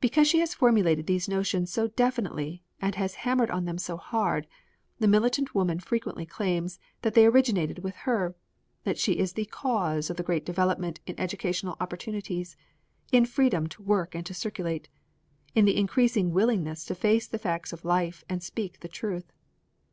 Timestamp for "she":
0.28-0.38, 8.96-9.14